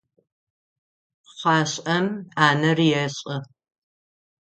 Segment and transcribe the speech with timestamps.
[1.25, 2.05] Пхъашӏэм
[2.35, 3.35] ӏанэр ешӏы.